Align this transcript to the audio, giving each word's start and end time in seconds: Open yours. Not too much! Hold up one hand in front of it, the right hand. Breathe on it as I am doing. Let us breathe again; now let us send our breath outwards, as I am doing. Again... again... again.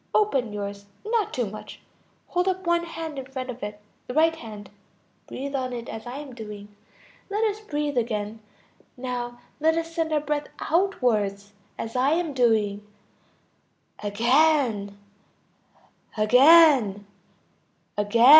Open 0.15 0.51
yours. 0.51 0.87
Not 1.05 1.31
too 1.31 1.45
much! 1.45 1.79
Hold 2.29 2.47
up 2.47 2.65
one 2.65 2.85
hand 2.85 3.19
in 3.19 3.27
front 3.27 3.51
of 3.51 3.61
it, 3.61 3.79
the 4.07 4.15
right 4.15 4.35
hand. 4.35 4.71
Breathe 5.27 5.53
on 5.53 5.73
it 5.73 5.87
as 5.87 6.07
I 6.07 6.17
am 6.17 6.33
doing. 6.33 6.75
Let 7.29 7.43
us 7.43 7.59
breathe 7.61 7.99
again; 7.99 8.39
now 8.97 9.39
let 9.59 9.77
us 9.77 9.93
send 9.93 10.11
our 10.11 10.19
breath 10.19 10.47
outwards, 10.59 11.53
as 11.77 11.95
I 11.95 12.13
am 12.13 12.33
doing. 12.33 12.81
Again... 14.01 14.97
again... 16.17 17.05
again. 17.95 18.25